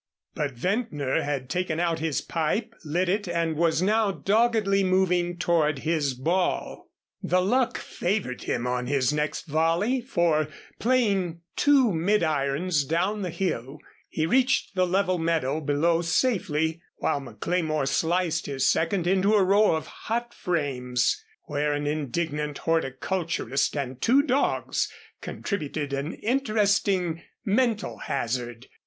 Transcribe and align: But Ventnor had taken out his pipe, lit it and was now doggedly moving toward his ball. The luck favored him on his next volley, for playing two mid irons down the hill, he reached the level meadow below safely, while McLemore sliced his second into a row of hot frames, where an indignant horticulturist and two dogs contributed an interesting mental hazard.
But 0.33 0.53
Ventnor 0.53 1.21
had 1.21 1.47
taken 1.47 1.79
out 1.79 1.99
his 1.99 2.21
pipe, 2.21 2.73
lit 2.83 3.07
it 3.07 3.27
and 3.27 3.55
was 3.55 3.83
now 3.83 4.09
doggedly 4.11 4.83
moving 4.83 5.37
toward 5.37 5.77
his 5.85 6.15
ball. 6.15 6.89
The 7.21 7.39
luck 7.39 7.77
favored 7.77 8.45
him 8.45 8.65
on 8.65 8.87
his 8.87 9.13
next 9.13 9.45
volley, 9.45 10.01
for 10.01 10.47
playing 10.79 11.41
two 11.55 11.93
mid 11.93 12.23
irons 12.23 12.83
down 12.83 13.21
the 13.21 13.29
hill, 13.29 13.77
he 14.09 14.25
reached 14.25 14.73
the 14.73 14.87
level 14.87 15.19
meadow 15.19 15.59
below 15.61 16.01
safely, 16.01 16.81
while 16.95 17.21
McLemore 17.21 17.87
sliced 17.87 18.47
his 18.47 18.67
second 18.67 19.05
into 19.05 19.35
a 19.35 19.43
row 19.43 19.75
of 19.75 19.85
hot 19.85 20.33
frames, 20.33 21.23
where 21.45 21.73
an 21.73 21.85
indignant 21.85 22.57
horticulturist 22.57 23.77
and 23.77 24.01
two 24.01 24.23
dogs 24.23 24.91
contributed 25.21 25.93
an 25.93 26.13
interesting 26.13 27.21
mental 27.45 27.99
hazard. 27.99 28.65